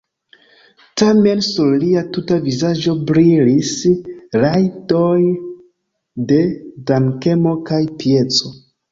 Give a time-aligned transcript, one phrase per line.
[0.99, 3.73] Tamen sur lia tuta vizaĝo brilis
[4.43, 5.19] radioj
[6.31, 6.39] de
[6.93, 8.51] dankemo kaj pieco.